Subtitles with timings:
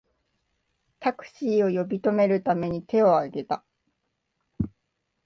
[0.99, 3.63] タクシーを呼び止めるために手をあげた